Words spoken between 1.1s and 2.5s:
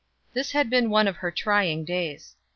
her trying days.